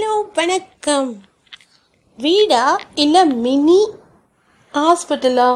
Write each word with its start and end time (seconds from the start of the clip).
Hello 0.00 0.12
வணக்கம். 0.36 1.08
வீடா 2.18 2.60
இல்லை 2.94 3.22
மினி 3.44 3.80
ஹாஸ்பிட்டலா? 4.74 5.48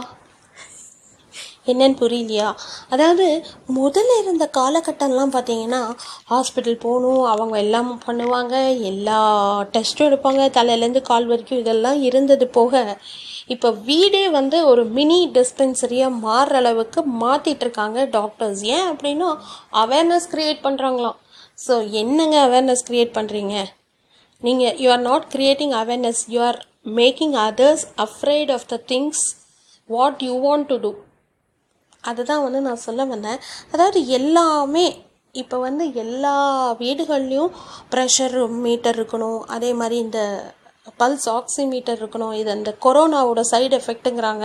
என்னன்னு 1.66 1.96
புரியலையா? 2.00 2.48
அதாவது 2.90 3.26
முதல்ல 3.76 4.16
இருந்த 4.22 4.46
காலகட்டம்லாம் 4.58 5.32
பார்த்தீங்கன்னா 5.36 5.80
ஹாஸ்பிட்டல் 6.32 6.76
போகணும் 6.84 7.22
அவங்க 7.26 7.56
எல்லாம் 7.58 7.88
பண்ணுவாங்க 8.06 8.56
எல்லா 8.90 9.20
டெஸ்ட்டும் 9.76 10.08
எடுப்பாங்க 10.08 10.48
தலையிலேருந்து 10.58 11.02
கால் 11.02 11.26
வரைக்கும் 11.26 11.62
இதெல்லாம் 11.62 12.02
இருந்தது 12.02 12.48
போக 12.48 12.82
இப்போ 13.48 13.70
வீடே 13.88 14.28
வந்து 14.28 14.60
ஒரு 14.66 14.84
மினி 14.98 15.18
டிஸ்பென்சரியாக 15.38 16.18
மாறுற 16.26 16.60
அளவுக்கு 16.64 17.02
மாற்றிட்டு 17.22 17.66
இருக்காங்க 17.66 18.04
டாக்டர்ஸ் 18.10 18.64
ஏன் 18.76 18.90
அப்படின்னா 18.92 19.30
அவேர்னஸ் 19.84 20.28
க்ரியேட் 20.34 20.62
பண்ணுறாங்களாம் 20.62 21.18
ஸோ 21.58 21.76
என்னங்க 22.02 22.38
அவேர்னஸ் 22.48 22.86
க்ரியேட் 22.90 23.16
பண்ணுறீங்க 23.16 23.56
நீங்கள் 24.46 24.76
you 24.82 24.90
are 24.96 25.04
not 25.10 25.26
creating 25.34 25.74
awareness 25.82 26.22
you 26.34 26.40
are 26.50 26.60
making 27.00 27.34
others 27.48 27.84
afraid 28.06 28.52
of 28.56 28.68
the 28.72 28.78
things 28.92 29.24
what 29.90 30.22
you 30.28 30.34
want 30.46 30.68
to 30.72 30.78
do 30.84 30.92
அதுதான் 32.10 32.42
வந்து 32.44 32.60
நான் 32.66 32.84
சொல்ல 32.86 33.02
வந்தேன். 33.12 33.38
அதாவது 33.72 33.98
எல்லாமே 34.18 34.86
இப்போ 35.34 35.56
வந்து 35.58 35.84
எல்லா 36.02 36.34
வீடுகள்லேயும் 36.82 37.54
ப்ரெஷர் 37.92 38.34
மீட்டர் 38.64 38.98
இருக்கணும். 38.98 39.40
அதே 39.54 39.70
மாதிரி 39.80 39.96
இந்த 40.06 40.20
பல்ஸ் 41.00 41.26
ஆக்சிமீட்டர் 41.38 41.98
இருக்கணும். 42.00 42.34
இது 42.40 42.50
அந்த 42.56 42.70
கொரோனாவோட 42.84 43.42
சைடு 43.52 43.74
எஃபெக்ட்டுங்கிறாங்க 43.80 44.44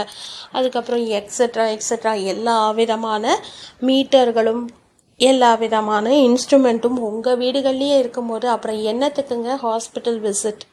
அதுக்கப்புறம் 0.57 1.03
எக்ஸட்ரா 1.19 1.66
எக்ஸட்ரா 1.75 2.13
எல்லா 2.33 2.57
விதமான 2.79 3.35
மீட்டர்களும் 3.89 4.63
எல்லா 5.19 5.51
விதமான 5.55 6.11
இன்ஸ்ட்ருமெண்ட்டும் 6.25 6.99
உங்கள் 7.03 7.39
வீடுகள்லேயே 7.39 7.95
இருக்கும்போது 7.99 8.47
அப்புறம் 8.49 8.81
என்னத்துக்குங்க 8.83 9.53
ஹாஸ்பிட்டல் 9.61 10.19
விசிட் 10.19 10.63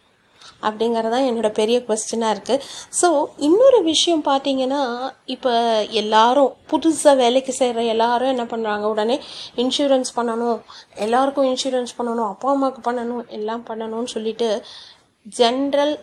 அப்படிங்கிறதான் 0.63 1.27
என்னோட 1.29 1.49
பெரிய 1.53 1.79
கொஸ்டினாக 1.81 2.35
இருக்குது 2.35 2.63
ஸோ 3.01 3.09
இன்னொரு 3.39 3.79
விஷயம் 3.83 4.23
பார்த்தீங்கன்னா 4.27 4.81
இப்போ 5.27 5.53
எல்லாரும் 5.93 6.53
புதுசாக 6.71 7.15
வேலைக்கு 7.17 7.53
செய்கிற 7.53 7.83
எல்லாரும் 7.85 8.33
என்ன 8.33 8.45
பண்ணுறாங்க 8.45 8.87
உடனே 8.87 9.17
இன்சூரன்ஸ் 9.57 10.13
பண்ணணும் 10.17 10.61
எல்லாருக்கும் 10.97 11.49
இன்சூரன்ஸ் 11.51 11.97
பண்ணணும் 11.99 12.29
அப்பா 12.29 12.51
அம்மாவுக்கு 12.51 12.83
பண்ணணும் 12.91 13.25
எல்லாம் 13.31 13.65
பண்ணணும்னு 13.69 14.15
சொல்லிட்டு 14.15 14.51
ஜென்ரல் 15.27 15.95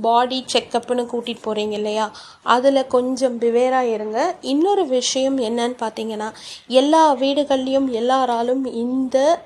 பாடி 0.00 0.44
செக்கப்புன்னு 0.52 1.02
கூட்டிகிட்டு 1.12 1.44
போகிறீங்க 1.44 1.72
இல்லையா? 1.72 2.12
அதில் 2.42 2.86
கொஞ்சம் 2.86 3.38
பிவேராக 3.38 3.92
இருங்க. 3.92 4.36
இன்னொரு 4.40 4.86
விஷயம் 4.86 5.38
என்னன்னு 5.38 5.76
பார்த்தீங்கன்னா 5.80 6.28
எல்லா 6.66 7.14
வீடுகள்லேயும் 7.14 7.90
எல்லாராலும் 7.90 8.64
இந்த 8.64 9.44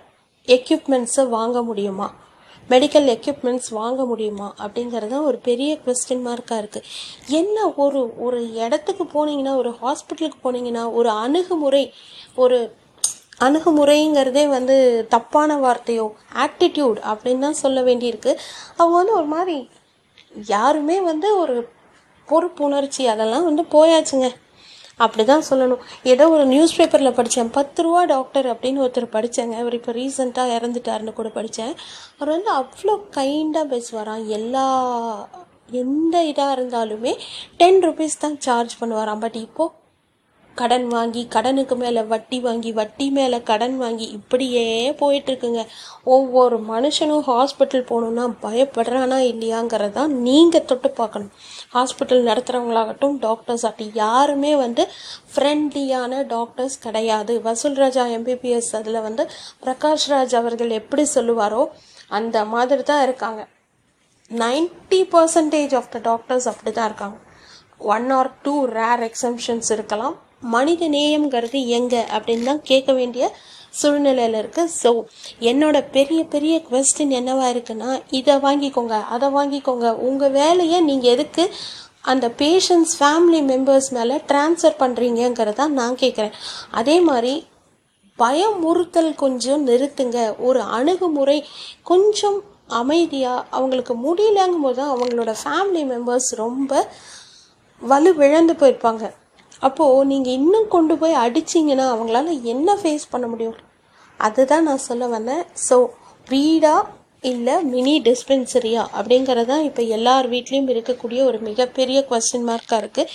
எக்யூப்மெண்ட்ஸை 0.48 1.28
வாங்க 1.28 1.62
முடியுமா? 1.62 2.14
மெடிக்கல் 2.70 3.08
எக்யூப்மெண்ட்ஸ் 3.14 3.70
வாங்க 3.70 4.04
முடியுமா? 4.04 4.54
அப்படிங்கிறது 4.58 5.08
தான் 5.08 5.24
ஒரு 5.24 5.38
பெரிய 5.38 5.78
கொஸ்டின் 5.86 6.24
மார்க்காக 6.26 6.60
இருக்குது 6.62 6.86
என்ன 7.28 7.72
ஒரு 7.76 8.14
ஒரு 8.18 8.52
இடத்துக்கு 8.52 9.04
போனீங்கன்னா 9.04 9.56
ஒரு 9.56 9.70
ஹாஸ்பிட்டலுக்கு 9.82 10.38
போனீங்கன்னா 10.44 10.92
ஒரு 10.92 11.08
அணுகுமுறை 11.08 11.92
ஒரு 12.34 12.76
அணுகுமுறைங்கிறதே 13.40 14.48
வந்து 14.48 15.06
தப்பான 15.08 15.56
வார்த்தையோ 15.56 16.12
ஆட்டிடியூட் 16.34 16.98
அப்படின்னு 17.10 17.38
தான் 17.38 17.52
சொல்ல 17.52 17.82
வேண்டியிருக்கு. 17.82 18.34
அவங்க 18.76 18.96
வந்து 18.96 19.12
ஒரு 19.12 19.24
மாதிரி 19.24 19.68
யாருமே 20.54 20.96
வந்து 21.10 21.28
ஒரு 21.42 21.56
பொறுப்புணர்ச்சி 22.28 23.02
அதெல்லாம் 23.12 23.46
வந்து 23.48 23.64
போயாச்சுங்க. 23.76 24.28
அப்படி 25.04 25.24
தான் 25.30 25.46
சொல்லணும். 25.48 25.82
ஏதோ 26.12 26.24
ஒரு 26.34 26.44
நியூஸ் 26.52 26.76
பேப்பரில் 26.78 27.16
படித்தேன் 27.16 27.50
பத்து 27.56 27.80
ரூபா 27.86 28.02
டாக்டர் 28.12 28.46
அப்படின்னு 28.52 28.82
ஒருத்தர் 28.84 29.14
படித்தேங்க 29.16 29.56
அவர் 29.62 29.76
இப்போ 29.78 29.92
ரீசெண்டாக 29.98 30.54
இறந்துட்டாருன்னு 30.58 31.12
கூட 31.18 31.30
படித்தேன் 31.38 31.74
அவர் 32.18 32.34
வந்து 32.34 32.50
அவ்வளோ 32.60 32.94
கைண்டாக 33.18 33.66
பேசுவாராம். 33.74 34.24
எல்லா 34.38 34.66
எந்த 35.82 36.16
இதாக 36.30 36.56
இருந்தாலுமே 36.56 37.12
டென் 37.60 37.82
ருபீஸ் 37.86 38.22
தான் 38.24 38.38
சார்ஜ் 38.46 38.74
பண்ணுவாராம். 38.80 39.22
பட் 39.26 39.38
இப்போது 39.46 39.74
கடன் 40.60 40.86
வாங்கி 40.94 41.22
கடனுக்கு 41.34 41.74
மேலே 41.82 42.02
வட்டி 42.12 42.38
வாங்கி 42.46 42.70
வட்டி 42.78 43.06
மேலே 43.16 43.38
கடன் 43.50 43.76
வாங்கி 43.82 44.06
இப்படியே 44.18 44.64
போயிட்டுருக்குங்க. 45.00 45.62
ஒவ்வொரு 46.14 46.58
மனுஷனும் 46.72 47.24
ஹாஸ்பிட்டல் 47.30 47.86
போகணுன்னா 47.90 48.24
பயப்படுறானா 48.44 49.18
இல்லையாங்கிறதான் 49.30 50.12
நீங்கள் 50.26 50.64
தொட்டு 50.64 50.90
பார்க்கணும். 51.00 51.32
ஹாஸ்பிட்டல் 51.74 52.26
நடத்துகிறவங்களாகட்டும் 52.28 53.18
டாக்டர்ஸ் 53.26 53.66
ஆகட்டும் 53.66 53.94
யாருமே 53.94 54.52
வந்து 54.56 54.84
ஃப்ரெண்ட்லியான 55.34 56.22
டாக்டர்ஸ் 56.26 56.78
கிடையாது. 56.86 57.34
வசூல் 57.42 57.80
ராஜா 57.84 58.06
எம்பிபிஎஸ் 58.18 58.72
அதில் 58.80 59.00
வந்து 59.08 59.26
பிரகாஷ் 59.64 60.08
ராஜ் 60.08 60.36
அவர்கள் 60.42 60.78
எப்படி 60.80 61.06
சொல்லுவாரோ 61.14 61.64
அந்த 62.18 62.44
மாதிரி 62.54 62.82
தான் 62.82 63.02
இருக்காங்க. 63.02 63.42
Ninety 64.30 65.00
percentage 65.14 65.74
of 65.76 65.90
the 65.90 65.98
doctors 66.10 66.48
அப்படி 66.52 66.72
தான் 66.76 66.88
இருக்காங்க. 66.90 67.18
One 67.94 68.08
or 68.10 68.30
two 68.42 68.54
rare 68.78 69.02
exemptions 69.08 69.70
இருக்கலாம். 69.76 70.16
மனித 70.42 70.88
நேயம்ங்கிறது 70.88 71.66
எங்கே 71.78 72.02
அப்படின்னு 72.16 72.44
தான் 72.44 72.62
கேட்க 72.62 72.92
வேண்டிய 72.92 73.32
சூழ்நிலையில் 73.80 74.36
இருக்குது 74.42 74.72
ஸோ 74.82 74.90
என்னோட 75.40 75.76
பெரிய 75.96 76.24
பெரிய 76.24 76.54
கொஸ்டின் 76.70 77.12
என்னவா 77.20 77.46
இருக்குன்னா 77.54 77.90
இதை 78.10 78.34
வாங்கிக்கோங்க 78.46 78.96
அதை 79.14 79.28
வாங்கிக்கோங்க. 79.28 79.88
உங்கள் 80.08 80.30
வேலையை 80.30 80.80
நீங்கள் 80.80 81.12
எதுக்கு 81.14 81.44
அந்த 82.00 82.26
பேஷண்ட்ஸ் 82.42 82.94
ஃபேமிலி 82.98 83.40
மெம்பர்ஸ் 83.52 83.90
மேலே 83.96 84.16
ட்ரான்ஸ்ஃபர் 84.30 84.80
பண்ணுறீங்கிறத 84.82 85.66
நான் 85.80 86.00
கேட்குறேன். 86.02 86.34
அதே 86.70 87.00
மாதிரி 87.00 87.34
பயமுறுத்தல் 88.18 89.14
கொஞ்சம் 89.14 89.66
நிறுத்துங்க. 89.68 90.18
ஒரு 90.38 90.60
அணுகுமுறை 90.60 91.38
கொஞ்சம் 91.82 92.38
அமைதியாக 92.66 93.44
அவங்களுக்கு 93.50 93.94
முடியலங்கும் 94.06 94.64
போது 94.66 94.76
தான் 94.80 94.92
அவங்களோட 94.94 95.34
ஃபேமிலி 95.42 95.82
மெம்பர்ஸ் 95.92 96.30
ரொம்ப 96.44 96.88
வலுவிழந்து 97.82 98.54
போயிருப்பாங்க. 98.60 99.04
அப்போது 99.60 100.06
நீங்கள் 100.06 100.32
இன்னும் 100.32 100.68
கொண்டு 100.68 100.96
போய் 100.98 101.14
அடிச்சிங்கன்னா 101.14 101.86
அவங்களால 101.94 102.42
என்ன 102.42 102.76
ஃபேஸ் 102.82 103.10
பண்ண 103.10 103.26
முடியும்? 103.26 103.56
அதுதான் 104.20 104.62
நான் 104.62 104.86
சொல்ல 104.90 105.06
வந்தேன். 105.06 105.42
ஸோ 105.68 105.76
வீடா 106.28 106.94
இல்லை 107.22 107.64
மினி 107.64 108.02
டிஸ்பென்சரியா 108.02 108.82
அப்படிங்கிறது 108.98 109.46
தான் 109.46 109.62
இப்போ 109.62 109.82
எல்லார் 109.82 110.26
வீட்லேயும் 110.28 110.68
இருக்கக்கூடிய 110.74 111.24
ஒரு 111.24 111.38
மிகப்பெரிய 111.38 112.06
கொஸ்டின் 112.10 112.46
மார்க்காக 112.48 112.80
இருக்குது 112.82 113.10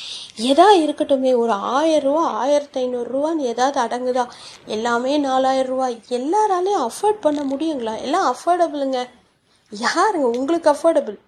எதா 0.51 0.67
இருக்கட்டுமே 0.83 1.35
ஒரு 1.35 1.51
ஆயிரரூவா 1.51 2.23
ஆயிரத்தி 2.43 2.79
ஐநூறுரூவான்னு 2.81 3.47
ஏதாவது 3.53 3.79
அடங்குதா? 3.81 4.25
எல்லாமே 4.65 5.19
நாலாயிரரூவா 5.19 5.89
எல்லாராலையும் 6.09 6.89
அஃபோர்ட் 6.89 7.21
பண்ண 7.21 7.41
முடியுங்களா? 7.41 8.01
எல்லாம் 8.01 8.35
அஃபோர்டபுளுங்க 8.35 9.07
யாருங்க? 9.71 10.27
உங்களுக்கு 10.39 10.71
அஃபோர்டபுள் 10.71 11.19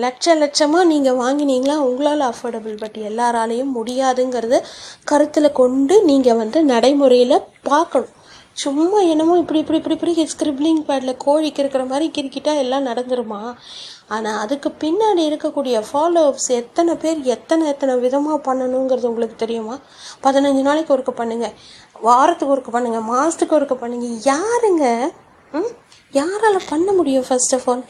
லட்ச 0.00 0.34
லட்சமாக 0.34 0.84
நீங்கள் 0.84 1.16
வாங்கினீங்களா? 1.16 1.76
உங்களால் 1.80 2.20
அஃபோர்டபுள் 2.20 2.78
பட் 2.78 2.98
எல்லாராலையும் 3.08 3.74
முடியாதுங்கிறத 3.74 4.56
கருத்தில் 5.04 5.52
கொண்டு 5.52 6.02
நீங்கள் 6.02 6.36
வந்து 6.36 6.62
நடைமுறையில் 6.64 7.36
பார்க்கணும். 7.62 8.14
சும்மா 8.54 9.00
என்னமோ 9.12 9.38
இப்படி 9.38 9.58
இப்படி 9.58 9.78
இப்படி 9.78 9.94
இப்படி 9.94 10.24
ஸ்கிரிப்ளிங் 10.32 10.82
பேடில் 10.86 11.20
கோழிக்கு 11.24 11.60
இருக்கிற 11.60 11.84
மாதிரி 11.84 12.06
கிரிக்கிட்டா 12.16 12.56
எல்லாம் 12.56 12.86
நடந்துருமா? 12.86 13.40
ஆனால் 14.08 14.38
அதுக்கு 14.38 14.68
பின்னாடி 14.82 15.22
இருக்கக்கூடிய 15.30 15.82
ஃபாலோஅப்ஸ் 15.88 16.50
எத்தனை 16.52 16.94
பேர் 16.96 17.20
எத்தனை 17.34 17.68
எத்தனை 17.68 17.94
விதமாக 17.96 18.38
பண்ணணுங்கிறது 18.48 19.06
உங்களுக்கு 19.06 19.36
தெரியுமா? 19.36 19.76
பதினஞ்சு 20.22 20.62
நாளைக்கு 20.62 20.94
ஒருக்க 20.96 21.14
பண்ணுங்கள் 21.22 21.54
வாரத்துக்கு 22.00 22.54
ஒருக்க 22.54 22.72
பண்ணுங்கள் 22.72 23.08
மாதத்துக்கு 23.12 23.56
ஒருக்க 23.58 23.76
பண்ணுங்கள் 23.76 24.18
யாருங்க? 24.32 24.84
ம்? 25.52 25.70
யாரால் 26.12 26.66
பண்ண 26.68 26.92
முடியும் 26.92 27.26
ஃபர்ஸ்ட் 27.28 27.54
ஆஃப் 27.54 27.68
ஆல் 27.68 27.84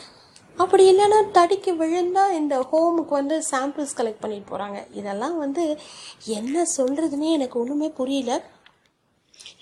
அப்படி 0.63 0.85
இல்லைன்னா 0.93 1.19
தடிக்கு 1.37 1.73
விழுந்தா 1.83 2.25
இந்த 2.39 2.55
ஹோமுக்கு 2.71 3.15
வந்து 3.19 3.37
சாம்பிள்ஸ் 3.51 3.97
கலெக்ட் 3.99 4.23
பண்ணிட்டு 4.23 4.51
போகிறாங்க 4.53 4.79
இதெல்லாம் 5.01 5.37
வந்து 5.45 5.63
என்ன 6.39 6.65
சொல்கிறதுனே 6.77 7.29
எனக்கு 7.37 7.57
ஒன்றுமே 7.63 7.89
புரியல. 8.01 8.33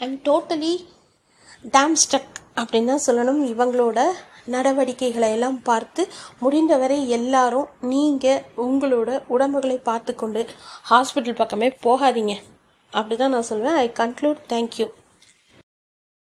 ஐம் 0.04 0.16
டோட்டலி 0.28 0.72
டேம் 1.76 1.97
ஸ்டக் 2.04 2.34
அப்படின்னு 2.60 2.91
தான் 2.92 3.06
சொல்லணும். 3.09 3.42
இவங்களோட 3.53 3.98
நடவடிக்கைகளை 4.54 5.28
எல்லாம் 5.36 5.59
பார்த்து 5.68 6.03
முடிந்தவரை 6.42 6.98
எல்லாரும் 7.16 7.68
நீங்கள் 7.92 8.45
உங்களோட 8.66 9.10
உடம்புகளை 9.34 9.78
பார்த்து 9.89 10.15
கொண்டு 10.22 10.42
ஹாஸ்பிட்டல் 10.91 11.41
பக்கமே 11.42 11.68
போகாதீங்க. 11.86 12.34
அப்படி 12.92 13.16
தான் 13.22 13.34
நான் 13.36 13.50
சொல்வேன். 13.53 13.78
ஐ 13.84 13.89
கன்க்ளூட் 14.00 14.41
தேங்க்யூ 14.54 14.86